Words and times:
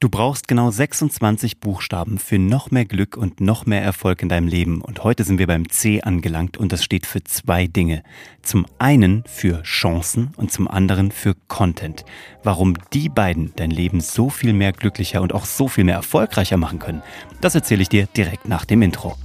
Du 0.00 0.08
brauchst 0.08 0.48
genau 0.48 0.70
26 0.70 1.60
Buchstaben 1.60 2.18
für 2.18 2.38
noch 2.38 2.70
mehr 2.70 2.86
Glück 2.86 3.18
und 3.18 3.42
noch 3.42 3.66
mehr 3.66 3.82
Erfolg 3.82 4.22
in 4.22 4.30
deinem 4.30 4.48
Leben. 4.48 4.80
Und 4.80 5.04
heute 5.04 5.24
sind 5.24 5.38
wir 5.38 5.46
beim 5.46 5.68
C 5.68 6.00
angelangt 6.00 6.56
und 6.56 6.72
das 6.72 6.82
steht 6.82 7.04
für 7.04 7.22
zwei 7.22 7.66
Dinge. 7.66 8.02
Zum 8.40 8.66
einen 8.78 9.24
für 9.26 9.62
Chancen 9.62 10.32
und 10.38 10.50
zum 10.50 10.68
anderen 10.68 11.10
für 11.10 11.34
Content. 11.48 12.06
Warum 12.42 12.78
die 12.94 13.10
beiden 13.10 13.52
dein 13.56 13.70
Leben 13.70 14.00
so 14.00 14.30
viel 14.30 14.54
mehr 14.54 14.72
glücklicher 14.72 15.20
und 15.20 15.34
auch 15.34 15.44
so 15.44 15.68
viel 15.68 15.84
mehr 15.84 15.96
erfolgreicher 15.96 16.56
machen 16.56 16.78
können, 16.78 17.02
das 17.42 17.54
erzähle 17.54 17.82
ich 17.82 17.90
dir 17.90 18.06
direkt 18.06 18.48
nach 18.48 18.64
dem 18.64 18.80
Intro. 18.80 19.18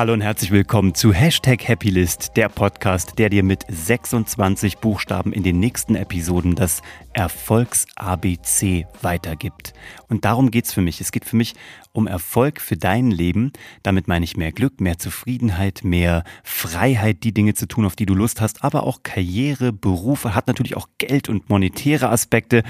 Hallo 0.00 0.14
und 0.14 0.22
herzlich 0.22 0.50
willkommen 0.50 0.94
zu 0.94 1.12
Hashtag 1.12 1.68
Happylist, 1.68 2.34
der 2.34 2.48
Podcast, 2.48 3.18
der 3.18 3.28
dir 3.28 3.42
mit 3.42 3.66
26 3.68 4.78
Buchstaben 4.78 5.30
in 5.30 5.42
den 5.42 5.60
nächsten 5.60 5.94
Episoden 5.94 6.54
das 6.54 6.80
Erfolgs-ABC 7.12 8.86
weitergibt. 9.02 9.74
Und 10.08 10.24
darum 10.24 10.50
geht's 10.50 10.72
für 10.72 10.80
mich. 10.80 11.02
Es 11.02 11.12
geht 11.12 11.26
für 11.26 11.36
mich 11.36 11.52
um 11.92 12.06
Erfolg 12.06 12.62
für 12.62 12.78
dein 12.78 13.10
Leben. 13.10 13.52
Damit 13.82 14.08
meine 14.08 14.24
ich 14.24 14.38
mehr 14.38 14.52
Glück, 14.52 14.80
mehr 14.80 14.96
Zufriedenheit, 14.96 15.84
mehr 15.84 16.24
Freiheit, 16.44 17.22
die 17.22 17.34
Dinge 17.34 17.52
zu 17.52 17.68
tun, 17.68 17.84
auf 17.84 17.94
die 17.94 18.06
du 18.06 18.14
Lust 18.14 18.40
hast, 18.40 18.64
aber 18.64 18.84
auch 18.84 19.02
Karriere, 19.02 19.70
Berufe, 19.70 20.34
hat 20.34 20.46
natürlich 20.46 20.78
auch 20.78 20.88
Geld 20.96 21.28
und 21.28 21.50
monetäre 21.50 22.08
Aspekte. 22.08 22.62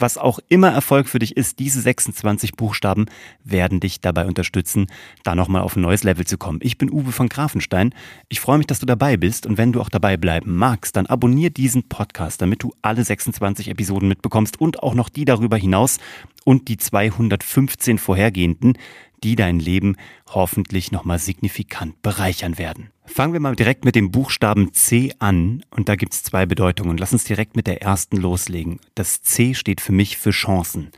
Was 0.00 0.16
auch 0.16 0.38
immer 0.48 0.70
Erfolg 0.70 1.08
für 1.08 1.18
dich 1.18 1.36
ist, 1.36 1.58
diese 1.58 1.80
26 1.80 2.52
Buchstaben 2.52 3.06
werden 3.42 3.80
dich 3.80 4.00
dabei 4.00 4.26
unterstützen, 4.26 4.86
da 5.24 5.34
nochmal 5.34 5.62
auf 5.62 5.74
ein 5.74 5.80
neues 5.82 6.04
Level 6.04 6.24
zu 6.24 6.38
kommen. 6.38 6.60
Ich 6.62 6.78
bin 6.78 6.88
Uwe 6.88 7.10
von 7.10 7.28
Grafenstein. 7.28 7.92
Ich 8.28 8.38
freue 8.38 8.58
mich, 8.58 8.68
dass 8.68 8.78
du 8.78 8.86
dabei 8.86 9.16
bist 9.16 9.44
und 9.44 9.58
wenn 9.58 9.72
du 9.72 9.80
auch 9.80 9.88
dabei 9.88 10.16
bleiben 10.16 10.54
magst, 10.54 10.94
dann 10.94 11.06
abonnier 11.06 11.50
diesen 11.50 11.88
Podcast, 11.88 12.40
damit 12.40 12.62
du 12.62 12.72
alle 12.80 13.02
26 13.02 13.68
Episoden 13.70 14.08
mitbekommst 14.08 14.60
und 14.60 14.84
auch 14.84 14.94
noch 14.94 15.08
die 15.08 15.24
darüber 15.24 15.56
hinaus 15.56 15.98
und 16.44 16.68
die 16.68 16.76
215 16.76 17.98
vorhergehenden, 17.98 18.78
die 19.24 19.34
dein 19.34 19.58
Leben 19.58 19.96
hoffentlich 20.28 20.92
nochmal 20.92 21.18
signifikant 21.18 22.00
bereichern 22.02 22.56
werden. 22.56 22.90
Fangen 23.08 23.32
wir 23.32 23.40
mal 23.40 23.56
direkt 23.56 23.86
mit 23.86 23.94
dem 23.94 24.12
Buchstaben 24.12 24.74
C 24.74 25.12
an 25.18 25.64
und 25.70 25.88
da 25.88 25.96
gibt 25.96 26.12
es 26.12 26.22
zwei 26.22 26.44
Bedeutungen. 26.44 26.98
Lass 26.98 27.12
uns 27.12 27.24
direkt 27.24 27.56
mit 27.56 27.66
der 27.66 27.82
ersten 27.82 28.18
loslegen. 28.18 28.80
Das 28.94 29.22
C 29.22 29.54
steht 29.54 29.80
für 29.80 29.92
mich 29.92 30.18
für 30.18 30.30
Chancen. 30.30 30.90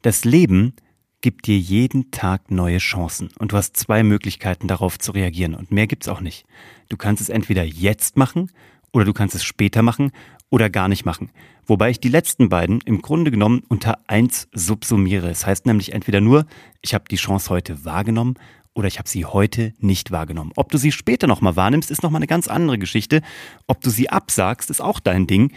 Das 0.00 0.24
Leben 0.24 0.74
gibt 1.20 1.48
dir 1.48 1.58
jeden 1.58 2.12
Tag 2.12 2.50
neue 2.50 2.78
Chancen 2.78 3.30
und 3.38 3.52
du 3.52 3.56
hast 3.56 3.76
zwei 3.76 4.02
Möglichkeiten 4.04 4.68
darauf 4.68 4.98
zu 4.98 5.10
reagieren 5.10 5.54
und 5.54 5.72
mehr 5.72 5.88
gibt's 5.88 6.08
auch 6.08 6.20
nicht. 6.20 6.46
Du 6.88 6.96
kannst 6.96 7.20
es 7.20 7.28
entweder 7.28 7.64
jetzt 7.64 8.16
machen 8.16 8.50
oder 8.92 9.04
du 9.04 9.12
kannst 9.12 9.34
es 9.34 9.44
später 9.44 9.82
machen 9.82 10.12
oder 10.50 10.70
gar 10.70 10.88
nicht 10.88 11.04
machen. 11.04 11.30
Wobei 11.66 11.90
ich 11.90 12.00
die 12.00 12.08
letzten 12.08 12.48
beiden 12.48 12.80
im 12.84 13.02
Grunde 13.02 13.30
genommen 13.30 13.62
unter 13.68 13.98
eins 14.06 14.48
subsumiere. 14.52 15.28
Es 15.28 15.46
heißt 15.46 15.66
nämlich 15.66 15.92
entweder 15.92 16.20
nur, 16.20 16.46
ich 16.80 16.94
habe 16.94 17.04
die 17.10 17.16
Chance 17.16 17.50
heute 17.50 17.84
wahrgenommen 17.84 18.36
oder 18.74 18.88
ich 18.88 18.98
habe 18.98 19.08
sie 19.08 19.24
heute 19.24 19.72
nicht 19.78 20.10
wahrgenommen. 20.10 20.52
Ob 20.56 20.70
du 20.70 20.78
sie 20.78 20.92
später 20.92 21.26
nochmal 21.26 21.56
wahrnimmst, 21.56 21.90
ist 21.90 22.02
nochmal 22.02 22.20
eine 22.20 22.26
ganz 22.26 22.48
andere 22.48 22.78
Geschichte. 22.78 23.22
Ob 23.66 23.80
du 23.80 23.90
sie 23.90 24.10
absagst, 24.10 24.70
ist 24.70 24.80
auch 24.80 25.00
dein 25.00 25.26
Ding. 25.26 25.52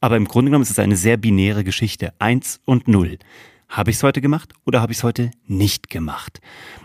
Aber 0.00 0.16
im 0.16 0.26
Grunde 0.26 0.50
genommen 0.50 0.62
ist 0.62 0.70
es 0.70 0.78
eine 0.78 0.96
sehr 0.96 1.16
binäre 1.16 1.64
Geschichte. 1.64 2.12
Eins 2.18 2.60
und 2.64 2.88
null. 2.88 3.18
Habe 3.68 3.90
ich 3.90 3.96
es 3.96 4.02
heute 4.02 4.20
gemacht 4.20 4.52
oder 4.64 4.80
habe 4.80 4.92
ich 4.92 4.98
es 4.98 5.04
heute 5.04 5.30
nicht 5.46 5.90
gemacht? 5.90 6.40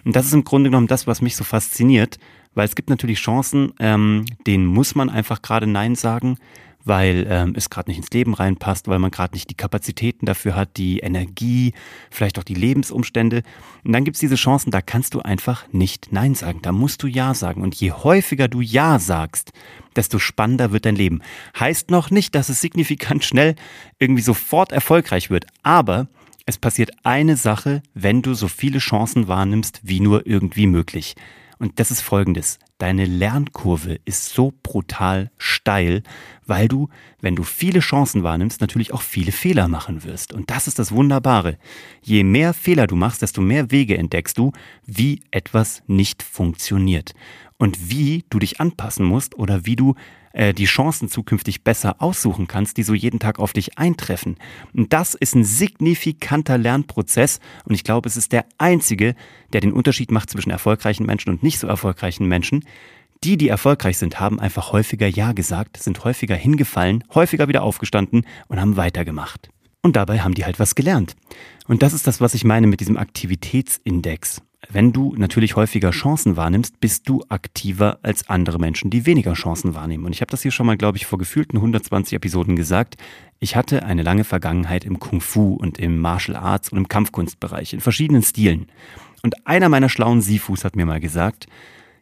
Und 0.05 0.15
das 0.15 0.25
ist 0.25 0.33
im 0.33 0.43
Grunde 0.43 0.69
genommen 0.69 0.87
das, 0.87 1.07
was 1.07 1.21
mich 1.21 1.35
so 1.35 1.43
fasziniert, 1.43 2.17
weil 2.55 2.65
es 2.65 2.75
gibt 2.75 2.89
natürlich 2.89 3.19
Chancen, 3.19 3.73
ähm, 3.79 4.25
denen 4.47 4.65
muss 4.65 4.95
man 4.95 5.09
einfach 5.09 5.41
gerade 5.41 5.67
Nein 5.67 5.95
sagen 5.95 6.37
weil 6.85 7.27
ähm, 7.29 7.53
es 7.55 7.69
gerade 7.69 7.89
nicht 7.89 7.97
ins 7.97 8.11
Leben 8.11 8.33
reinpasst, 8.33 8.87
weil 8.87 8.99
man 8.99 9.11
gerade 9.11 9.33
nicht 9.35 9.49
die 9.49 9.55
Kapazitäten 9.55 10.25
dafür 10.25 10.55
hat, 10.55 10.77
die 10.77 10.99
Energie, 10.99 11.73
vielleicht 12.09 12.39
auch 12.39 12.43
die 12.43 12.53
Lebensumstände. 12.53 13.43
Und 13.83 13.93
dann 13.93 14.03
gibt's 14.05 14.19
diese 14.19 14.35
Chancen, 14.35 14.71
da 14.71 14.81
kannst 14.81 15.13
du 15.13 15.21
einfach 15.21 15.65
nicht 15.71 16.11
Nein 16.11 16.35
sagen. 16.35 16.59
Da 16.61 16.71
musst 16.71 17.03
du 17.03 17.07
Ja 17.07 17.33
sagen. 17.33 17.61
Und 17.61 17.75
je 17.75 17.91
häufiger 17.91 18.47
du 18.47 18.61
Ja 18.61 18.99
sagst, 18.99 19.51
desto 19.95 20.19
spannender 20.19 20.71
wird 20.71 20.85
dein 20.85 20.95
Leben. 20.95 21.21
Heißt 21.59 21.91
noch 21.91 22.11
nicht, 22.11 22.35
dass 22.35 22.49
es 22.49 22.61
signifikant 22.61 23.23
schnell 23.23 23.55
irgendwie 23.99 24.23
sofort 24.23 24.71
erfolgreich 24.71 25.29
wird, 25.29 25.45
aber 25.63 26.07
es 26.45 26.57
passiert 26.57 26.91
eine 27.03 27.35
Sache, 27.35 27.83
wenn 27.93 28.23
du 28.23 28.33
so 28.33 28.47
viele 28.47 28.79
Chancen 28.79 29.27
wahrnimmst, 29.27 29.81
wie 29.83 29.99
nur 29.99 30.25
irgendwie 30.25 30.65
möglich. 30.65 31.15
Und 31.59 31.77
das 31.77 31.91
ist 31.91 31.99
folgendes. 31.99 32.57
Deine 32.77 33.03
Lernkurve 33.03 33.99
ist 34.05 34.29
so 34.33 34.53
brutal 34.63 35.29
steil, 35.37 36.03
weil 36.45 36.69
du, 36.69 36.87
wenn 37.19 37.35
du 37.35 37.43
viele 37.43 37.81
Chancen 37.81 38.23
wahrnimmst, 38.23 38.61
natürlich 38.61 38.93
auch 38.93 39.01
viele 39.01 39.33
Fehler 39.33 39.67
machen 39.67 40.05
wirst. 40.05 40.31
Und 40.31 40.49
das 40.49 40.67
ist 40.67 40.79
das 40.79 40.93
Wunderbare. 40.93 41.57
Je 42.01 42.23
mehr 42.23 42.53
Fehler 42.53 42.87
du 42.87 42.95
machst, 42.95 43.21
desto 43.21 43.41
mehr 43.41 43.71
Wege 43.71 43.97
entdeckst 43.97 44.37
du, 44.37 44.53
wie 44.85 45.21
etwas 45.31 45.83
nicht 45.85 46.23
funktioniert. 46.23 47.13
Und 47.57 47.89
wie 47.91 48.23
du 48.29 48.39
dich 48.39 48.61
anpassen 48.61 49.05
musst 49.05 49.35
oder 49.35 49.65
wie 49.65 49.75
du 49.75 49.95
äh, 50.33 50.53
die 50.53 50.65
Chancen 50.65 51.09
zukünftig 51.09 51.63
besser 51.63 52.01
aussuchen 52.01 52.47
kannst, 52.47 52.77
die 52.77 52.83
so 52.83 52.93
jeden 52.93 53.19
Tag 53.19 53.39
auf 53.39 53.53
dich 53.53 53.77
eintreffen. 53.77 54.37
Und 54.73 54.93
das 54.93 55.15
ist 55.15 55.35
ein 55.35 55.43
signifikanter 55.43 56.57
Lernprozess 56.57 57.39
und 57.65 57.73
ich 57.73 57.83
glaube, 57.83 58.07
es 58.07 58.17
ist 58.17 58.31
der 58.31 58.45
einzige, 58.57 59.15
der 59.53 59.61
den 59.61 59.73
Unterschied 59.73 60.11
macht 60.11 60.29
zwischen 60.29 60.51
erfolgreichen 60.51 61.05
Menschen 61.05 61.29
und 61.29 61.43
nicht 61.43 61.59
so 61.59 61.67
erfolgreichen 61.67 62.27
Menschen. 62.27 62.65
Die, 63.23 63.35
die 63.35 63.49
erfolgreich 63.49 63.97
sind, 63.97 64.19
haben 64.19 64.39
einfach 64.39 64.71
häufiger 64.71 65.07
Ja 65.07 65.33
gesagt, 65.33 65.77
sind 65.77 66.03
häufiger 66.05 66.35
hingefallen, 66.35 67.03
häufiger 67.13 67.49
wieder 67.49 67.63
aufgestanden 67.63 68.25
und 68.47 68.61
haben 68.61 68.77
weitergemacht. 68.77 69.49
Und 69.81 69.95
dabei 69.95 70.19
haben 70.19 70.35
die 70.35 70.45
halt 70.45 70.59
was 70.59 70.75
gelernt. 70.75 71.15
Und 71.67 71.83
das 71.83 71.93
ist 71.93 72.07
das, 72.07 72.21
was 72.21 72.33
ich 72.33 72.43
meine 72.43 72.67
mit 72.67 72.79
diesem 72.79 72.97
Aktivitätsindex. 72.97 74.41
Wenn 74.67 74.91
du 74.91 75.15
natürlich 75.15 75.55
häufiger 75.55 75.91
Chancen 75.91 76.35
wahrnimmst, 76.35 76.81
bist 76.81 77.07
du 77.07 77.23
aktiver 77.29 77.99
als 78.03 78.27
andere 78.27 78.59
Menschen, 78.59 78.89
die 78.89 79.05
weniger 79.05 79.33
Chancen 79.33 79.73
wahrnehmen. 79.73 80.05
Und 80.05 80.11
ich 80.11 80.21
habe 80.21 80.31
das 80.31 80.41
hier 80.41 80.51
schon 80.51 80.65
mal, 80.65 80.75
glaube 80.75 80.97
ich, 80.97 81.05
vor 81.05 81.17
gefühlten 81.17 81.57
120 81.57 82.13
Episoden 82.13 82.57
gesagt. 82.57 82.97
Ich 83.39 83.55
hatte 83.55 83.83
eine 83.83 84.03
lange 84.03 84.25
Vergangenheit 84.25 84.83
im 84.83 84.99
Kung 84.99 85.21
Fu 85.21 85.53
und 85.53 85.79
im 85.79 85.99
Martial 85.99 86.35
Arts 86.35 86.69
und 86.69 86.77
im 86.77 86.87
Kampfkunstbereich, 86.89 87.73
in 87.73 87.79
verschiedenen 87.79 88.21
Stilen. 88.21 88.67
Und 89.23 89.47
einer 89.47 89.69
meiner 89.69 89.89
schlauen 89.89 90.21
Sifus 90.21 90.65
hat 90.65 90.75
mir 90.75 90.85
mal 90.85 90.99
gesagt, 90.99 91.47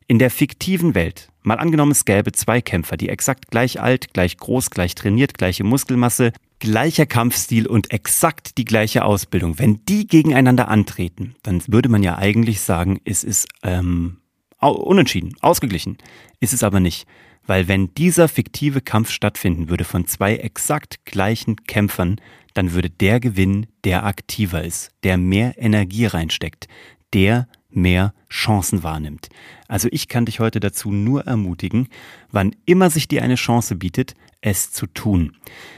in 0.07 0.17
der 0.17 0.31
fiktiven 0.31 0.95
Welt, 0.95 1.29
mal 1.47 1.59
angenommen 1.59 1.93
es 1.93 2.05
gäbe 2.05 2.31
zwei 2.31 2.61
Kämpfer, 2.61 2.97
die 2.97 3.09
exakt 3.09 3.49
gleich 3.49 3.81
alt, 3.81 4.13
gleich 4.13 4.37
groß, 4.37 4.69
gleich 4.69 4.95
trainiert, 4.95 5.37
gleiche 5.37 5.63
Muskelmasse, 5.63 6.33
gleicher 6.59 7.05
Kampfstil 7.05 7.67
und 7.67 7.91
exakt 7.91 8.57
die 8.57 8.65
gleiche 8.65 9.05
Ausbildung, 9.05 9.57
wenn 9.59 9.83
die 9.85 10.07
gegeneinander 10.07 10.67
antreten, 10.67 11.35
dann 11.43 11.63
würde 11.67 11.89
man 11.89 12.03
ja 12.03 12.17
eigentlich 12.17 12.61
sagen, 12.61 12.99
es 13.05 13.23
ist 13.23 13.47
ähm, 13.63 14.17
unentschieden, 14.59 15.35
ausgeglichen. 15.41 15.97
Ist 16.39 16.53
es 16.53 16.63
aber 16.63 16.79
nicht. 16.79 17.07
Weil 17.45 17.67
wenn 17.67 17.93
dieser 17.93 18.27
fiktive 18.27 18.81
Kampf 18.81 19.09
stattfinden 19.09 19.69
würde 19.69 19.85
von 19.85 20.05
zwei 20.05 20.35
exakt 20.35 21.05
gleichen 21.05 21.55
Kämpfern, 21.63 22.19
dann 22.53 22.73
würde 22.73 22.89
der 22.89 23.19
gewinnen, 23.19 23.67
der 23.83 24.05
aktiver 24.05 24.63
ist, 24.63 24.91
der 25.03 25.17
mehr 25.17 25.53
Energie 25.57 26.07
reinsteckt, 26.07 26.67
der 27.13 27.47
mehr 27.69 28.13
Chancen 28.29 28.83
wahrnimmt. 28.83 29.29
Also 29.67 29.87
ich 29.91 30.07
kann 30.07 30.25
dich 30.25 30.39
heute 30.39 30.59
dazu 30.59 30.91
nur 30.91 31.25
ermutigen, 31.25 31.87
wann 32.31 32.55
immer 32.65 32.89
sich 32.89 33.07
dir 33.07 33.23
eine 33.23 33.35
Chance 33.35 33.75
bietet, 33.75 34.15
es 34.41 34.71
zu 34.71 34.87
tun. 34.87 35.35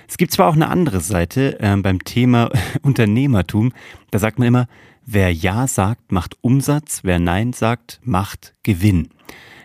Es 0.08 0.18
gibt 0.18 0.32
zwar 0.32 0.48
auch 0.48 0.54
eine 0.54 0.70
andere 0.70 1.00
Seite 1.00 1.60
äh, 1.60 1.76
beim 1.78 2.04
Thema 2.04 2.52
Unternehmertum, 2.82 3.74
da 4.12 4.20
sagt 4.20 4.40
man 4.40 4.48
immer, 4.48 4.68
wer 5.06 5.34
Ja 5.34 5.68
sagt, 5.68 6.12
macht 6.12 6.38
Umsatz, 6.42 7.02
wer 7.04 7.20
Nein 7.20 7.54
sagt, 7.54 8.00
macht 8.04 8.54
Gewinn. 8.64 9.10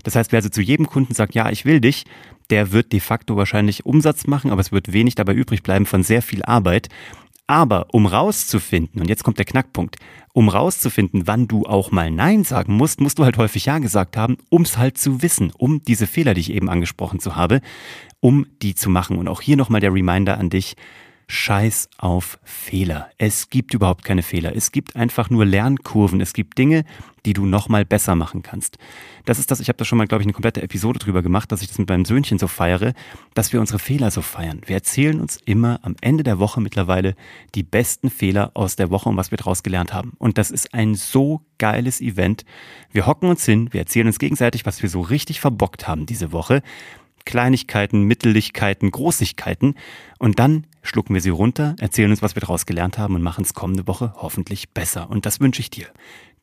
Das 0.05 0.17
heißt, 0.17 0.33
wer 0.33 0.39
also 0.39 0.49
zu 0.49 0.61
jedem 0.61 0.87
Kunden 0.87 1.15
sagt, 1.15 1.35
ja, 1.35 1.51
ich 1.51 1.65
will 1.65 1.81
dich, 1.81 2.05
der 2.51 2.73
wird 2.73 2.93
de 2.93 3.01
facto 3.01 3.37
wahrscheinlich 3.37 3.87
Umsatz 3.87 4.27
machen, 4.27 4.51
aber 4.51 4.61
es 4.61 4.73
wird 4.73 4.93
wenig 4.93 5.15
dabei 5.15 5.33
übrig 5.33 5.63
bleiben 5.63 5.87
von 5.87 6.03
sehr 6.03 6.23
viel 6.23 6.43
Arbeit. 6.43 6.89
Aber 7.47 7.89
um 7.93 8.07
rauszufinden, 8.07 9.03
und 9.03 9.09
jetzt 9.09 9.23
kommt 9.23 9.39
der 9.39 9.45
Knackpunkt, 9.45 9.97
um 10.33 10.49
rauszufinden, 10.49 11.27
wann 11.27 11.47
du 11.47 11.65
auch 11.67 11.91
mal 11.91 12.11
Nein 12.11 12.43
sagen 12.43 12.75
musst, 12.75 13.01
musst 13.01 13.19
du 13.19 13.25
halt 13.25 13.37
häufig 13.37 13.67
Ja 13.67 13.79
gesagt 13.79 14.17
haben, 14.17 14.39
um 14.49 14.63
es 14.63 14.79
halt 14.79 14.97
zu 14.97 15.21
wissen, 15.21 15.53
um 15.57 15.83
diese 15.83 16.07
Fehler, 16.07 16.33
die 16.33 16.41
ich 16.41 16.53
eben 16.53 16.71
angesprochen 16.71 17.21
zu 17.21 17.37
habe, 17.37 17.61
um 18.21 18.47
die 18.63 18.75
zu 18.75 18.89
machen. 18.89 19.19
Und 19.19 19.29
auch 19.29 19.43
hier 19.43 19.57
nochmal 19.59 19.83
der 19.83 19.93
Reminder 19.93 20.39
an 20.39 20.49
dich, 20.49 20.77
Scheiß 21.27 21.89
auf 21.99 22.39
Fehler. 22.43 23.11
Es 23.19 23.51
gibt 23.51 23.75
überhaupt 23.75 24.05
keine 24.05 24.23
Fehler. 24.23 24.55
Es 24.55 24.73
gibt 24.73 24.97
einfach 24.97 25.31
nur 25.31 25.45
Lernkurven. 25.45 26.21
Es 26.21 26.33
gibt 26.33 26.59
Dinge, 26.59 26.85
die 27.27 27.33
du 27.33 27.47
nochmal 27.47 27.85
besser 27.85 28.15
machen 28.15 28.43
kannst. 28.43 28.79
Das 29.25 29.39
ist 29.39 29.51
das, 29.51 29.61
ich 29.61 29.69
habe 29.69 29.79
da 29.79 29.85
schon 29.85 29.97
mal, 29.99 30.07
glaube 30.07 30.23
ich, 30.23 30.27
eine 30.27 30.35
komplette 30.35 30.63
Episode 30.63 30.99
drüber 30.99 31.23
gemacht, 31.23 31.51
dass 31.51 31.63
ich 31.63 31.69
das 31.69 31.79
mit 31.79 31.89
meinem 31.89 32.05
Söhnchen 32.05 32.39
so 32.39 32.47
feiere, 32.47 32.93
dass 33.33 33.53
wir 33.53 33.61
unsere 33.61 33.79
Fehler 33.79 34.11
so 34.11 34.21
feiern. 34.21 34.61
Wir 34.67 34.77
erzählen 34.77 35.21
uns 35.21 35.39
immer 35.45 35.81
am 35.83 35.97
Ende 36.01 36.23
der 36.23 36.39
Woche 36.39 36.61
mittlerweile 36.61 37.15
die 37.55 37.63
besten 37.63 38.11
Fehler 38.11 38.51
aus 38.55 38.77
der 38.77 38.91
Woche 38.91 39.09
und 39.09 39.17
was 39.17 39.31
wir 39.31 39.39
daraus 39.39 39.63
gelernt 39.63 39.95
haben. 39.95 40.13
Und 40.19 40.37
das 40.37 40.51
ist 40.51 40.75
ein 40.75 40.95
so 40.95 41.41
geiles 41.59 42.01
Event. 42.01 42.45
Wir 42.91 43.07
hocken 43.07 43.31
uns 43.31 43.45
hin, 43.45 43.73
wir 43.73 43.81
erzählen 43.81 44.07
uns 44.07 44.19
gegenseitig, 44.19 44.67
was 44.67 44.83
wir 44.83 44.91
so 44.91 45.01
richtig 45.01 45.41
verbockt 45.41 45.89
haben 45.89 46.05
diese 46.07 46.33
Woche 46.33 46.63
Kleinigkeiten, 47.25 48.03
Mittellichkeiten, 48.03 48.91
Großigkeiten 48.91 49.75
und 50.19 50.39
dann 50.39 50.67
schlucken 50.83 51.15
wir 51.15 51.21
sie 51.21 51.31
runter, 51.31 51.75
erzählen 51.81 52.11
uns, 52.11 52.23
was 52.23 52.37
wir 52.37 52.41
daraus 52.41 52.67
gelernt 52.67 52.99
haben 52.99 53.15
und 53.15 53.23
machen 53.23 53.45
es 53.45 53.55
kommende 53.55 53.87
Woche 53.87 54.15
hoffentlich 54.17 54.71
besser. 54.71 55.11
Und 55.11 55.27
das 55.27 55.41
wünsche 55.41 55.61
ich 55.61 55.71
dir 55.71 55.87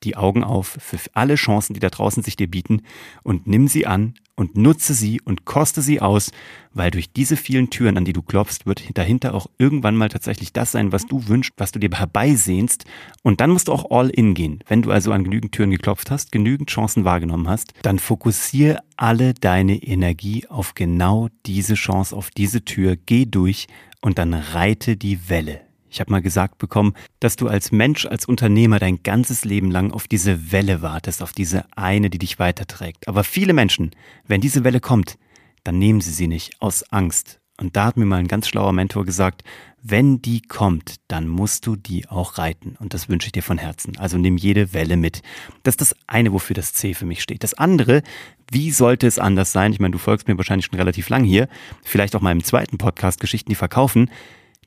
die 0.04 0.18
Augen 0.18 0.44
auf 0.44 0.78
für 0.80 0.98
alle 1.14 1.36
Chancen, 1.36 1.74
die 1.74 1.80
da 1.80 1.90
draußen 1.90 2.24
sich 2.24 2.36
dir 2.36 2.48
bieten 2.48 2.82
und 3.24 3.48
nimm 3.48 3.68
sie 3.68 3.86
an 3.86 4.16
und 4.36 4.58
nutze 4.58 4.94
sie 4.94 5.22
und 5.22 5.46
koste 5.46 5.82
sie 5.82 6.02
aus, 6.02 6.32
weil 6.74 6.90
durch 6.90 7.12
diese 7.14 7.38
vielen 7.38 7.70
Türen, 7.70 7.98
an 7.98 8.06
die 8.06 8.14
du 8.14 8.22
klopfst, 8.22 8.66
wird 8.66 8.98
dahinter 8.98 9.36
auch 9.36 9.48
irgendwann 9.60 9.96
mal 9.96 10.10
tatsächlich 10.10 10.52
das 10.52 10.72
sein, 10.72 10.92
was 10.92 11.06
du 11.06 11.28
wünschst, 11.28 11.54
was 11.58 11.72
du 11.72 11.80
dir 11.80 11.92
herbeisehnst. 11.92 12.86
Und 13.22 13.40
dann 13.40 13.52
musst 13.52 13.68
du 13.68 13.74
auch 13.74 13.92
all 13.92 14.10
in 14.10 14.34
gehen. 14.34 14.64
Wenn 14.68 14.82
du 14.82 14.92
also 14.92 15.12
an 15.12 15.24
genügend 15.24 15.52
Türen 15.52 15.70
geklopft 15.70 16.10
hast, 16.10 16.32
genügend 16.32 16.70
Chancen 16.72 17.06
wahrgenommen 17.06 17.48
hast, 17.48 17.74
dann 17.84 18.00
fokussiere 18.00 18.80
alle 18.98 19.34
deine 19.36 19.76
Energie 19.76 20.48
auf 20.48 20.74
genau 20.74 21.30
diese 21.46 21.76
Chance, 21.76 22.16
auf 22.16 22.32
diese 22.32 22.66
Tür, 22.66 22.96
geh 22.96 23.26
durch 23.26 23.68
und 24.02 24.18
dann 24.18 24.34
reite 24.34 24.98
die 24.98 25.30
Welle. 25.30 25.71
Ich 25.92 26.00
habe 26.00 26.10
mal 26.10 26.22
gesagt 26.22 26.58
bekommen, 26.58 26.94
dass 27.20 27.36
du 27.36 27.50
als 27.50 27.74
Mensch, 27.74 28.06
als 28.06 28.26
Unternehmer 28.26 28.80
dein 28.80 29.04
ganzes 29.04 29.44
Leben 29.44 29.70
lang 29.70 29.92
auf 29.92 30.08
diese 30.08 30.54
Welle 30.54 30.82
wartest, 30.82 31.22
auf 31.22 31.34
diese 31.34 31.66
eine, 31.76 32.10
die 32.10 32.18
dich 32.18 32.40
weiterträgt. 32.40 33.10
Aber 33.10 33.26
viele 33.26 33.52
Menschen, 33.52 33.92
wenn 34.26 34.40
diese 34.40 34.64
Welle 34.64 34.80
kommt, 34.80 35.18
dann 35.66 35.78
nehmen 35.78 36.00
sie 36.00 36.12
sie 36.12 36.28
nicht 36.28 36.62
aus 36.62 36.84
Angst. 36.92 37.42
Und 37.58 37.76
da 37.76 37.86
hat 37.86 37.98
mir 37.98 38.06
mal 38.06 38.18
ein 38.18 38.30
ganz 38.30 38.48
schlauer 38.48 38.72
Mentor 38.72 39.06
gesagt, 39.06 39.44
wenn 39.84 40.22
die 40.22 40.42
kommt, 40.42 40.96
dann 41.10 41.28
musst 41.28 41.68
du 41.68 41.76
die 41.76 42.08
auch 42.08 42.38
reiten. 42.38 42.78
Und 42.80 42.94
das 42.94 43.10
wünsche 43.10 43.28
ich 43.28 43.34
dir 43.34 43.44
von 43.44 43.58
Herzen. 43.58 43.98
Also 43.98 44.18
nimm 44.18 44.38
jede 44.38 44.74
Welle 44.74 44.96
mit. 44.96 45.22
Das 45.64 45.74
ist 45.74 45.82
das 45.82 45.96
eine, 46.08 46.32
wofür 46.32 46.54
das 46.54 46.74
C 46.74 46.94
für 46.94 47.06
mich 47.06 47.22
steht. 47.22 47.44
Das 47.44 47.54
andere, 47.54 48.02
wie 48.50 48.72
sollte 48.72 49.08
es 49.08 49.20
anders 49.20 49.52
sein? 49.52 49.74
Ich 49.74 49.80
meine, 49.80 49.92
du 49.92 49.98
folgst 49.98 50.28
mir 50.28 50.38
wahrscheinlich 50.38 50.68
schon 50.68 50.80
relativ 50.80 51.10
lang 51.10 51.24
hier. 51.24 51.50
Vielleicht 51.84 52.16
auch 52.16 52.22
meinem 52.22 52.44
zweiten 52.44 52.78
Podcast 52.78 53.20
Geschichten, 53.20 53.50
die 53.50 53.56
verkaufen. 53.56 54.10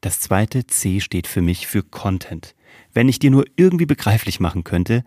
Das 0.04 0.20
zweite 0.20 0.66
C 0.66 1.00
steht 1.00 1.26
für 1.26 1.40
mich 1.40 1.66
für 1.66 1.82
Content. 1.82 2.54
Wenn 2.92 3.08
ich 3.08 3.20
dir 3.20 3.30
nur 3.30 3.46
irgendwie 3.56 3.86
begreiflich 3.86 4.38
machen 4.38 4.62
könnte, 4.62 5.02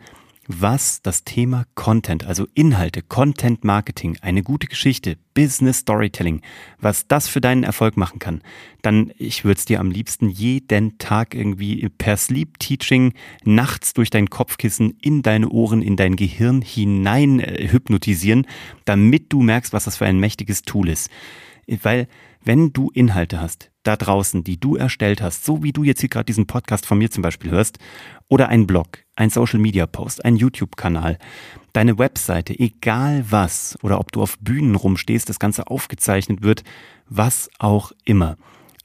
was 0.47 1.03
das 1.03 1.23
Thema 1.23 1.65
Content, 1.75 2.25
also 2.25 2.47
Inhalte, 2.55 3.03
Content 3.03 3.63
Marketing, 3.63 4.17
eine 4.23 4.41
gute 4.41 4.65
Geschichte, 4.65 5.19
Business 5.35 5.81
Storytelling, 5.81 6.41
was 6.79 7.07
das 7.07 7.27
für 7.27 7.41
deinen 7.41 7.61
Erfolg 7.61 7.95
machen 7.95 8.17
kann, 8.17 8.41
dann 8.81 9.11
ich 9.19 9.45
würde 9.45 9.59
es 9.59 9.65
dir 9.65 9.81
am 9.81 9.91
liebsten 9.91 10.29
jeden 10.29 10.97
Tag 10.97 11.35
irgendwie 11.35 11.88
per 11.89 12.17
Sleep 12.17 12.57
Teaching 12.57 13.13
nachts 13.44 13.94
durch 13.94 14.09
dein 14.09 14.31
Kopfkissen 14.31 14.97
in 14.99 15.21
deine 15.21 15.49
Ohren, 15.49 15.83
in 15.83 15.95
dein 15.95 16.15
Gehirn 16.15 16.63
hinein 16.63 17.39
äh, 17.39 17.67
hypnotisieren, 17.67 18.47
damit 18.85 19.31
du 19.31 19.44
merkst, 19.44 19.73
was 19.73 19.83
das 19.83 19.97
für 19.97 20.07
ein 20.07 20.19
mächtiges 20.19 20.63
Tool 20.63 20.89
ist. 20.89 21.11
Weil 21.83 22.07
wenn 22.44 22.73
du 22.73 22.89
Inhalte 22.95 23.39
hast, 23.39 23.69
da 23.88 23.95
draußen, 23.95 24.44
die 24.44 24.60
du 24.60 24.75
erstellt 24.75 25.22
hast, 25.22 25.45
so 25.45 25.63
wie 25.63 25.72
du 25.72 25.84
jetzt 25.84 26.01
hier 26.01 26.10
gerade 26.10 26.25
diesen 26.25 26.45
Podcast 26.45 26.86
von 26.86 26.98
mir 26.98 27.10
zum 27.10 27.22
Beispiel 27.22 27.51
hörst, 27.51 27.80
oder 28.28 28.50
ein 28.50 28.68
Blog, 28.68 29.00
ein 29.16 29.30
Social 29.30 29.60
Media 29.60 29.88
Post, 29.88 30.25
ein 30.25 30.36
YouTube-Kanal, 30.36 31.18
deine 31.72 31.98
Webseite, 31.98 32.57
egal 32.60 33.25
was, 33.30 33.78
oder 33.81 34.00
ob 34.00 34.12
du 34.12 34.22
auf 34.22 34.38
Bühnen 34.39 34.75
rumstehst, 34.75 35.30
das 35.30 35.39
Ganze 35.39 35.68
aufgezeichnet 35.68 36.42
wird, 36.42 36.63
was 37.07 37.50
auch 37.60 37.94
immer. 38.04 38.36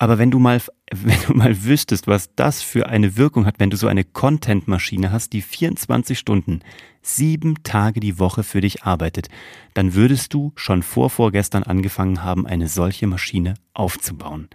Aber 0.02 0.18
wenn 0.18 0.32
du 0.32 0.40
mal, 0.40 0.60
wenn 0.92 1.18
du 1.28 1.32
mal 1.32 1.62
wüsstest, 1.62 2.08
was 2.08 2.34
das 2.34 2.60
für 2.60 2.88
eine 2.88 3.16
Wirkung 3.16 3.46
hat, 3.46 3.60
wenn 3.60 3.70
du 3.70 3.76
so 3.76 3.86
eine 3.86 4.02
Content-Maschine 4.02 5.12
hast, 5.12 5.32
die 5.32 5.42
24 5.42 6.18
Stunden, 6.18 6.58
sieben 7.02 7.62
Tage 7.62 8.00
die 8.00 8.18
Woche 8.18 8.42
für 8.42 8.60
dich 8.60 8.82
arbeitet, 8.82 9.28
dann 9.74 9.94
würdest 9.94 10.34
du 10.34 10.50
schon 10.56 10.82
vor 10.82 11.08
vorgestern 11.08 11.62
angefangen 11.62 12.24
haben, 12.24 12.48
eine 12.48 12.66
solche 12.66 13.06
Maschine 13.06 13.54
aufzubauen. 13.74 14.48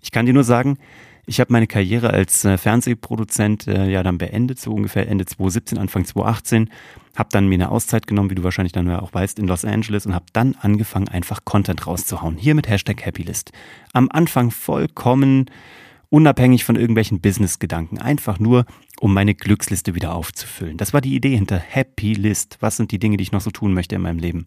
Ich 0.00 0.12
kann 0.12 0.26
dir 0.26 0.32
nur 0.32 0.44
sagen, 0.44 0.78
ich 1.26 1.40
habe 1.40 1.52
meine 1.52 1.66
Karriere 1.66 2.10
als 2.10 2.44
äh, 2.44 2.58
Fernsehproduzent 2.58 3.66
äh, 3.66 3.88
ja 3.88 4.02
dann 4.02 4.18
beendet, 4.18 4.60
so 4.60 4.72
ungefähr 4.72 5.08
Ende 5.08 5.26
2017, 5.26 5.78
Anfang 5.78 6.04
2018. 6.04 6.70
Habe 7.16 7.28
dann 7.32 7.48
mir 7.48 7.54
eine 7.54 7.70
Auszeit 7.70 8.06
genommen, 8.06 8.30
wie 8.30 8.34
du 8.34 8.42
wahrscheinlich 8.42 8.72
dann 8.72 8.90
auch 8.90 9.14
weißt, 9.14 9.38
in 9.38 9.46
Los 9.46 9.64
Angeles 9.64 10.06
und 10.06 10.14
habe 10.14 10.26
dann 10.32 10.56
angefangen, 10.60 11.08
einfach 11.08 11.44
Content 11.44 11.86
rauszuhauen. 11.86 12.36
Hier 12.36 12.54
mit 12.54 12.68
Hashtag 12.68 13.06
Happylist. 13.06 13.52
Am 13.92 14.08
Anfang 14.10 14.50
vollkommen 14.50 15.46
unabhängig 16.10 16.64
von 16.64 16.76
irgendwelchen 16.76 17.20
Business-Gedanken, 17.20 17.98
einfach 17.98 18.38
nur, 18.38 18.66
um 19.04 19.12
meine 19.12 19.34
Glücksliste 19.34 19.94
wieder 19.94 20.14
aufzufüllen. 20.14 20.78
Das 20.78 20.94
war 20.94 21.02
die 21.02 21.14
Idee 21.14 21.36
hinter 21.36 21.58
Happy 21.58 22.14
List. 22.14 22.56
Was 22.60 22.78
sind 22.78 22.90
die 22.90 22.98
Dinge, 22.98 23.18
die 23.18 23.22
ich 23.24 23.32
noch 23.32 23.42
so 23.42 23.50
tun 23.50 23.74
möchte 23.74 23.94
in 23.96 24.00
meinem 24.00 24.18
Leben? 24.18 24.46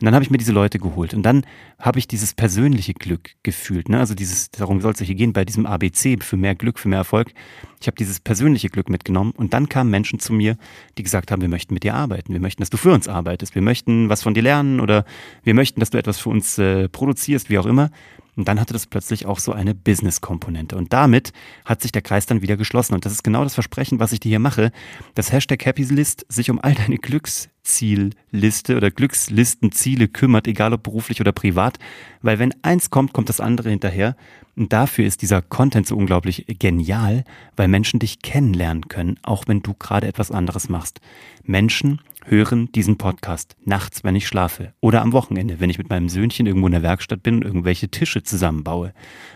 Und 0.00 0.04
dann 0.04 0.12
habe 0.12 0.24
ich 0.24 0.30
mir 0.30 0.38
diese 0.38 0.50
Leute 0.50 0.80
geholt 0.80 1.14
und 1.14 1.22
dann 1.22 1.46
habe 1.78 2.00
ich 2.00 2.08
dieses 2.08 2.34
persönliche 2.34 2.94
Glück 2.94 3.30
gefühlt. 3.44 3.88
Ne? 3.88 4.00
Also 4.00 4.16
dieses, 4.16 4.50
darum 4.50 4.80
soll 4.80 4.94
es 4.94 5.00
hier 5.00 5.14
gehen, 5.14 5.32
bei 5.32 5.44
diesem 5.44 5.66
ABC 5.66 6.16
für 6.20 6.36
mehr 6.36 6.56
Glück, 6.56 6.80
für 6.80 6.88
mehr 6.88 6.98
Erfolg. 6.98 7.32
Ich 7.80 7.86
habe 7.86 7.94
dieses 7.94 8.18
persönliche 8.18 8.70
Glück 8.70 8.88
mitgenommen 8.88 9.34
und 9.36 9.54
dann 9.54 9.68
kamen 9.68 9.88
Menschen 9.88 10.18
zu 10.18 10.32
mir, 10.32 10.56
die 10.98 11.04
gesagt 11.04 11.30
haben, 11.30 11.40
wir 11.40 11.48
möchten 11.48 11.72
mit 11.72 11.84
dir 11.84 11.94
arbeiten, 11.94 12.32
wir 12.32 12.40
möchten, 12.40 12.60
dass 12.60 12.70
du 12.70 12.78
für 12.78 12.90
uns 12.92 13.06
arbeitest, 13.06 13.54
wir 13.54 13.62
möchten 13.62 14.08
was 14.08 14.24
von 14.24 14.34
dir 14.34 14.42
lernen 14.42 14.80
oder 14.80 15.04
wir 15.44 15.54
möchten, 15.54 15.78
dass 15.78 15.90
du 15.90 15.98
etwas 15.98 16.18
für 16.18 16.30
uns 16.30 16.58
äh, 16.58 16.88
produzierst, 16.88 17.50
wie 17.50 17.58
auch 17.58 17.66
immer. 17.66 17.92
Und 18.34 18.48
dann 18.48 18.58
hatte 18.58 18.72
das 18.72 18.86
plötzlich 18.86 19.26
auch 19.26 19.38
so 19.38 19.52
eine 19.52 19.74
Business-Komponente. 19.74 20.76
Und 20.76 20.92
damit 20.92 21.32
hat 21.66 21.82
sich 21.82 21.92
der 21.92 22.00
Kreis 22.00 22.24
dann 22.24 22.40
wieder 22.40 22.56
geschlossen. 22.56 22.94
Und 22.94 23.04
das 23.04 23.12
ist 23.12 23.22
genau 23.22 23.44
das 23.44 23.54
Versprechen, 23.54 24.00
was 24.00 24.12
ich 24.12 24.20
dir 24.20 24.30
hier 24.30 24.38
mache, 24.38 24.72
dass 25.14 25.32
Hashtag 25.32 25.66
Happylist 25.66 26.24
sich 26.30 26.50
um 26.50 26.58
all 26.58 26.74
deine 26.74 26.96
Glückszielliste 26.96 28.76
oder 28.76 28.90
Glückslistenziele 28.90 30.08
kümmert, 30.08 30.46
egal 30.46 30.72
ob 30.72 30.82
beruflich 30.82 31.20
oder 31.20 31.32
privat. 31.32 31.78
Weil 32.22 32.38
wenn 32.38 32.54
eins 32.62 32.88
kommt, 32.88 33.12
kommt 33.12 33.28
das 33.28 33.40
andere 33.40 33.68
hinterher. 33.68 34.16
Und 34.56 34.72
dafür 34.72 35.06
ist 35.06 35.20
dieser 35.20 35.42
Content 35.42 35.86
so 35.86 35.96
unglaublich 35.96 36.46
genial, 36.58 37.24
weil 37.56 37.68
Menschen 37.68 38.00
dich 38.00 38.20
kennenlernen 38.20 38.88
können, 38.88 39.18
auch 39.22 39.44
wenn 39.46 39.62
du 39.62 39.74
gerade 39.74 40.06
etwas 40.06 40.30
anderes 40.30 40.70
machst. 40.70 41.00
Menschen 41.44 42.00
hören 42.26 42.70
diesen 42.72 42.98
Podcast 42.98 43.56
nachts, 43.64 44.04
wenn 44.04 44.16
ich 44.16 44.26
schlafe 44.26 44.74
oder 44.80 45.02
am 45.02 45.12
Wochenende, 45.12 45.60
wenn 45.60 45.70
ich 45.70 45.78
mit 45.78 45.90
meinem 45.90 46.08
Söhnchen 46.08 46.46
irgendwo 46.46 46.66
in 46.66 46.72
der 46.72 46.82
Werkstatt 46.82 47.22
bin 47.22 47.36
und 47.36 47.44
irgendwelche 47.44 47.88
Tische 47.88 48.22
zusammenbaue. 48.22 48.92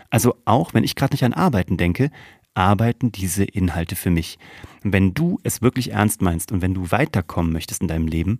Also 0.09 0.35
auch 0.45 0.73
wenn 0.73 0.83
ich 0.83 0.95
gerade 0.95 1.13
nicht 1.13 1.23
an 1.23 1.33
Arbeiten 1.33 1.77
denke, 1.77 2.11
arbeiten 2.53 3.11
diese 3.11 3.43
Inhalte 3.43 3.95
für 3.95 4.09
mich. 4.09 4.39
wenn 4.83 5.13
du 5.13 5.39
es 5.43 5.61
wirklich 5.61 5.91
ernst 5.91 6.21
meinst 6.21 6.51
und 6.51 6.61
wenn 6.61 6.73
du 6.73 6.91
weiterkommen 6.91 7.51
möchtest 7.51 7.81
in 7.81 7.87
deinem 7.87 8.07
Leben, 8.07 8.39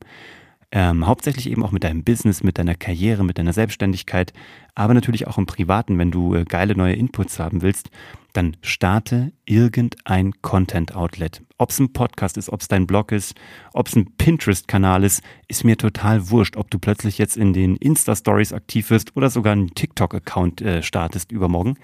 ähm, 0.72 1.08
hauptsächlich 1.08 1.50
eben 1.50 1.64
auch 1.64 1.72
mit 1.72 1.84
deinem 1.84 2.04
Business, 2.04 2.44
mit 2.44 2.58
deiner 2.58 2.76
Karriere, 2.76 3.24
mit 3.24 3.38
deiner 3.38 3.54
Selbstständigkeit, 3.54 4.34
aber 4.76 4.94
natürlich 4.94 5.26
auch 5.26 5.38
im 5.38 5.46
Privaten, 5.46 5.98
wenn 5.98 6.12
du 6.12 6.36
äh, 6.36 6.44
geile 6.44 6.76
neue 6.76 6.94
Inputs 6.94 7.40
haben 7.40 7.62
willst, 7.62 7.90
dann 8.34 8.58
starte 8.62 9.32
irgendein 9.46 10.34
Content-Outlet. 10.42 11.42
Ob 11.58 11.70
es 11.70 11.80
ein 11.80 11.94
Podcast 11.94 12.38
ist, 12.38 12.50
ob 12.50 12.62
es 12.62 12.68
dein 12.68 12.86
Blog 12.86 13.12
ist, 13.12 13.34
ob 13.74 13.88
es 13.88 13.96
ein 13.96 14.14
Pinterest-Kanal 14.18 15.04
ist, 15.04 15.24
ist 15.48 15.64
mir 15.64 15.78
total 15.78 16.30
wurscht, 16.30 16.58
ob 16.58 16.70
du 16.70 16.80
plötzlich 16.80 17.18
jetzt 17.18 17.38
in 17.38 17.54
den 17.54 17.78
Insta-Stories 17.78 18.52
aktiv 18.54 18.90
wirst 18.90 19.16
oder 19.16 19.30
sogar 19.30 19.54
einen 19.54 19.74
TikTok-Account 19.74 20.62
äh, 20.62 20.84
startest 20.84 21.32
übermorgen. 21.32 21.78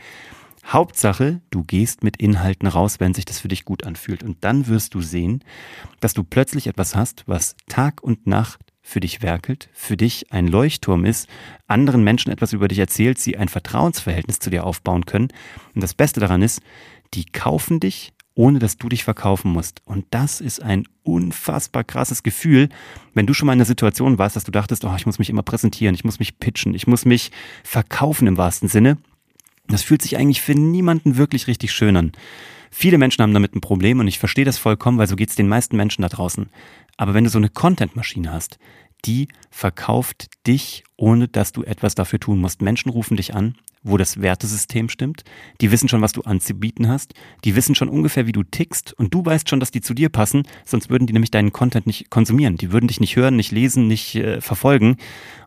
Hauptsache, 0.65 1.41
du 1.49 1.63
gehst 1.63 2.03
mit 2.03 2.17
Inhalten 2.17 2.67
raus, 2.67 2.99
wenn 2.99 3.13
sich 3.13 3.25
das 3.25 3.39
für 3.39 3.49
dich 3.49 3.65
gut 3.65 3.83
anfühlt. 3.83 4.23
Und 4.23 4.43
dann 4.43 4.67
wirst 4.67 4.93
du 4.93 5.01
sehen, 5.01 5.43
dass 5.99 6.13
du 6.13 6.23
plötzlich 6.23 6.67
etwas 6.67 6.95
hast, 6.95 7.23
was 7.27 7.55
Tag 7.67 8.01
und 8.01 8.27
Nacht 8.27 8.62
für 8.85 8.99
dich 8.99 9.21
werkelt, 9.21 9.69
für 9.73 9.97
dich 9.97 10.31
ein 10.31 10.45
Leuchtturm 10.45 11.05
ist, 11.05 11.27
anderen 11.67 12.03
Menschen 12.03 12.31
etwas 12.31 12.53
über 12.53 12.67
dich 12.67 12.79
erzählt, 12.79 13.17
sie 13.17 13.37
ein 13.37 13.47
Vertrauensverhältnis 13.47 14.39
zu 14.39 14.49
dir 14.49 14.65
aufbauen 14.65 15.05
können. 15.05 15.29
Und 15.73 15.81
das 15.81 15.93
Beste 15.93 16.19
daran 16.19 16.41
ist, 16.41 16.61
die 17.13 17.25
kaufen 17.25 17.79
dich, 17.79 18.13
ohne 18.35 18.59
dass 18.59 18.77
du 18.77 18.89
dich 18.89 19.03
verkaufen 19.03 19.51
musst. 19.51 19.81
Und 19.85 20.05
das 20.11 20.41
ist 20.41 20.61
ein 20.61 20.85
unfassbar 21.03 21.83
krasses 21.83 22.23
Gefühl, 22.23 22.69
wenn 23.13 23.25
du 23.25 23.33
schon 23.33 23.45
mal 23.45 23.53
in 23.53 23.59
einer 23.59 23.65
Situation 23.65 24.17
warst, 24.17 24.35
dass 24.35 24.43
du 24.43 24.51
dachtest, 24.51 24.83
oh, 24.83 24.93
ich 24.97 25.05
muss 25.05 25.19
mich 25.19 25.29
immer 25.29 25.43
präsentieren, 25.43 25.95
ich 25.95 26.03
muss 26.03 26.19
mich 26.19 26.39
pitchen, 26.39 26.75
ich 26.75 26.85
muss 26.85 27.05
mich 27.05 27.31
verkaufen 27.63 28.27
im 28.27 28.37
wahrsten 28.37 28.67
Sinne. 28.67 28.97
Das 29.67 29.81
fühlt 29.81 30.01
sich 30.01 30.17
eigentlich 30.17 30.41
für 30.41 30.55
niemanden 30.55 31.15
wirklich 31.15 31.47
richtig 31.47 31.71
schön 31.71 31.95
an. 31.95 32.11
Viele 32.75 32.97
Menschen 32.97 33.21
haben 33.21 33.35
damit 33.35 33.55
ein 33.55 33.61
Problem 33.61 33.99
und 33.99 34.07
ich 34.07 34.17
verstehe 34.17 34.45
das 34.45 34.57
vollkommen, 34.57 34.97
weil 34.97 35.05
so 35.05 35.15
geht 35.15 35.29
es 35.29 35.35
den 35.35 35.47
meisten 35.47 35.77
Menschen 35.77 36.01
da 36.01 36.09
draußen. 36.09 36.49
Aber 36.97 37.13
wenn 37.13 37.23
du 37.23 37.29
so 37.29 37.37
eine 37.37 37.49
Content-Maschine 37.49 38.31
hast, 38.31 38.57
die 39.05 39.27
verkauft 39.51 40.27
dich, 40.47 40.83
ohne 40.97 41.27
dass 41.27 41.51
du 41.51 41.63
etwas 41.63 41.93
dafür 41.93 42.19
tun 42.19 42.39
musst. 42.39 42.63
Menschen 42.63 42.89
rufen 42.89 43.15
dich 43.15 43.35
an, 43.35 43.55
wo 43.83 43.97
das 43.97 44.21
Wertesystem 44.21 44.89
stimmt. 44.89 45.23
Die 45.61 45.71
wissen 45.71 45.89
schon, 45.89 46.01
was 46.01 46.13
du 46.13 46.21
anzubieten 46.21 46.87
hast. 46.87 47.13
Die 47.43 47.55
wissen 47.55 47.75
schon 47.75 47.89
ungefähr, 47.89 48.25
wie 48.25 48.31
du 48.31 48.43
tickst. 48.43 48.93
Und 48.93 49.13
du 49.13 49.25
weißt 49.25 49.49
schon, 49.49 49.59
dass 49.59 49.71
die 49.71 49.81
zu 49.81 49.93
dir 49.93 50.09
passen. 50.09 50.43
Sonst 50.65 50.89
würden 50.89 51.05
die 51.05 51.13
nämlich 51.13 51.31
deinen 51.31 51.51
Content 51.51 51.85
nicht 51.85 52.09
konsumieren. 52.09 52.57
Die 52.57 52.71
würden 52.71 52.87
dich 52.87 52.99
nicht 52.99 53.15
hören, 53.15 53.35
nicht 53.35 53.51
lesen, 53.51 53.87
nicht 53.87 54.15
äh, 54.15 54.41
verfolgen. 54.41 54.97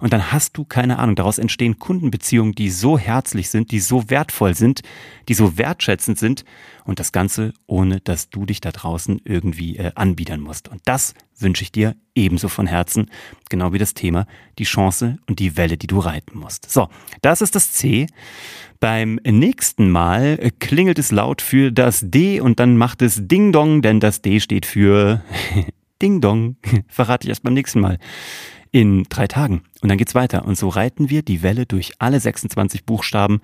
Und 0.01 0.13
dann 0.13 0.33
hast 0.33 0.57
du 0.57 0.65
keine 0.65 0.99
Ahnung. 0.99 1.17
Daraus 1.17 1.39
entstehen 1.39 1.79
Kundenbeziehungen, 1.79 2.55
die 2.55 2.71
so 2.71 2.99
herzlich 2.99 3.49
sind, 3.51 3.71
die 3.71 3.81
so 3.81 4.11
wertvoll 4.11 4.55
sind, 4.55 4.83
die 5.29 5.35
so 5.35 5.59
wertschätzend 5.59 6.19
sind. 6.19 6.45
Und 6.85 7.01
das 7.01 7.13
Ganze, 7.13 7.53
ohne 7.67 8.01
dass 8.01 8.31
du 8.31 8.47
dich 8.47 8.61
da 8.61 8.71
draußen 8.71 9.21
irgendwie 9.25 9.77
äh, 9.77 9.93
anbiedern 9.95 10.41
musst. 10.41 10.69
Und 10.69 10.83
das 10.85 11.15
wünsche 11.39 11.63
ich 11.63 11.73
dir 11.73 11.97
ebenso 12.15 12.49
von 12.49 12.67
Herzen, 12.67 13.11
genau 13.51 13.73
wie 13.73 13.79
das 13.79 13.95
Thema, 13.95 14.27
die 14.59 14.65
Chance 14.65 15.19
und 15.29 15.39
die 15.39 15.57
Welle, 15.57 15.77
die 15.77 15.87
du 15.87 15.99
reiten 15.99 16.39
musst. 16.39 16.71
So, 16.71 16.89
das 17.23 17.43
ist 17.43 17.55
das 17.55 17.73
C. 17.73 18.07
Beim 18.81 19.21
nächsten 19.25 19.91
Mal 19.91 20.53
klingelt 20.59 20.99
es 20.99 21.13
laut 21.13 21.43
für 21.43 21.73
das 21.73 22.01
D 22.03 22.41
und 22.41 22.61
dann 22.61 22.77
macht 22.77 23.03
es 23.03 23.27
Ding 23.27 23.53
Dong, 23.53 23.83
denn 23.83 24.01
das 24.01 24.23
D 24.23 24.41
steht 24.41 24.67
für 24.67 25.23
Ding 26.03 26.21
Dong. 26.21 26.57
Verrate 26.89 27.25
ich 27.25 27.31
erst 27.31 27.43
beim 27.43 27.55
nächsten 27.55 27.81
Mal. 27.81 27.99
In 28.73 29.05
drei 29.05 29.27
Tagen. 29.27 29.63
Und 29.81 29.89
dann 29.89 29.97
geht's 29.97 30.15
weiter. 30.15 30.45
Und 30.45 30.59
so 30.59 30.69
reiten 30.69 31.09
wir 31.09 31.23
die 31.23 31.43
Welle 31.43 31.65
durch 31.65 31.93
alle 31.99 32.21
26 32.21 32.85
Buchstaben, 32.85 33.41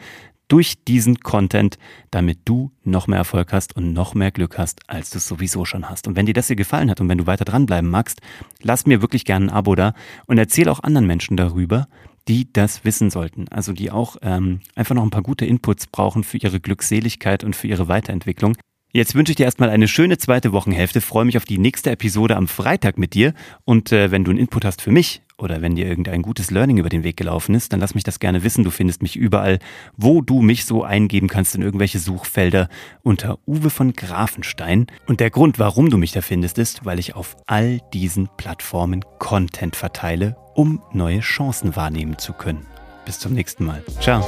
durch 0.53 0.85
diesen 0.85 1.21
Content, 1.21 1.79
damit 2.11 2.41
du 2.45 2.73
noch 2.85 3.07
mehr 3.07 3.17
Erfolg 3.17 3.55
hast 3.55 3.75
und 3.75 3.95
noch 3.95 4.13
mehr 4.13 4.31
Glück 4.31 4.59
hast, 4.59 4.81
als 4.87 5.09
du 5.09 5.17
es 5.17 5.27
sowieso 5.27 5.65
schon 5.65 5.89
hast. 5.89 6.07
Und 6.07 6.15
wenn 6.15 6.27
dir 6.27 6.35
das 6.35 6.49
hier 6.49 6.57
gefallen 6.57 6.91
hat 6.91 7.01
und 7.01 7.09
wenn 7.09 7.17
du 7.17 7.27
weiter 7.27 7.47
dranbleiben 7.47 7.89
magst, 7.89 8.21
lass 8.61 8.85
mir 8.85 9.01
wirklich 9.01 9.25
gerne 9.25 9.47
ein 9.47 9.51
Abo 9.51 9.75
da 9.75 9.95
und 10.27 10.37
erzähl 10.37 10.69
auch 10.69 10.81
anderen 10.83 11.07
Menschen 11.07 11.39
darüber, 11.39 11.89
die 12.29 12.53
das 12.53 12.85
wissen 12.85 13.09
sollten. 13.09 13.49
Also 13.49 13.73
die 13.73 13.91
auch 13.91 14.17
ähm, 14.21 14.61
einfach 14.75 14.95
noch 14.95 15.05
ein 15.05 15.11
paar 15.11 15.23
gute 15.23 15.47
Inputs 15.47 15.87
brauchen 15.87 16.23
für 16.23 16.37
ihre 16.37 16.61
Glückseligkeit 16.61 17.45
und 17.45 17.57
für 17.57 17.69
ihre 17.69 17.89
Weiterentwicklung. 17.89 18.55
Jetzt 18.93 19.15
wünsche 19.15 19.33
ich 19.33 19.37
dir 19.37 19.45
erstmal 19.45 19.71
eine 19.71 19.89
schöne 19.89 20.19
zweite 20.19 20.53
Wochenhälfte, 20.53 21.01
freue 21.01 21.25
mich 21.25 21.39
auf 21.39 21.47
die 21.47 21.57
nächste 21.57 21.91
Episode 21.91 22.37
am 22.37 22.47
Freitag 22.47 22.99
mit 22.99 23.15
dir 23.15 23.33
und 23.65 23.91
äh, 23.91 24.11
wenn 24.11 24.23
du 24.23 24.31
einen 24.31 24.39
Input 24.41 24.67
hast 24.67 24.83
für 24.83 24.91
mich 24.91 25.23
oder 25.43 25.61
wenn 25.61 25.75
dir 25.75 25.87
irgendein 25.87 26.23
gutes 26.23 26.51
Learning 26.51 26.79
über 26.79 26.89
den 26.89 27.03
Weg 27.03 27.17
gelaufen 27.17 27.55
ist, 27.55 27.73
dann 27.73 27.81
lass 27.81 27.95
mich 27.95 28.05
das 28.05 28.21
gerne 28.21 28.45
wissen. 28.45 28.65
Du 28.65 28.71
findest 28.71 29.03
mich 29.03 29.17
überall, 29.17 29.59
wo 29.97 30.23
du 30.23 30.41
mich 30.41 30.65
so 30.65 30.85
eingeben 30.85 31.29
kannst 31.29 31.55
in 31.55 31.63
irgendwelche 31.63 31.99
Suchfelder 31.99 32.69
unter 33.03 33.39
Uwe 33.47 33.69
von 33.69 33.93
Grafenstein. 33.93 34.87
Und 35.07 35.21
der 35.21 35.31
Grund, 35.31 35.59
warum 35.59 35.91
du 35.91 35.99
mich 35.99 36.13
da 36.13 36.21
findest, 36.21 36.59
ist, 36.59 36.85
weil 36.85 36.99
ich 36.99 37.15
auf 37.15 37.37
all 37.47 37.81
diesen 37.93 38.29
Plattformen 38.37 39.05
Content 39.19 39.75
verteile, 39.75 40.37
um 40.55 40.81
neue 40.93 41.21
Chancen 41.21 41.75
wahrnehmen 41.75 42.19
zu 42.19 42.33
können. 42.33 42.67
Bis 43.05 43.19
zum 43.19 43.35
nächsten 43.35 43.65
Mal. 43.65 43.83
Ciao. 44.01 44.25